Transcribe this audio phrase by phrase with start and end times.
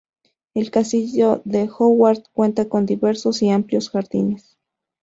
[0.55, 4.57] El castillo de Howard cuenta con diversos y amplios jardines.